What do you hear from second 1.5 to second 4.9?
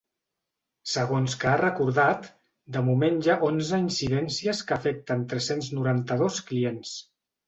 recordat, de moment hi ha onze incidències que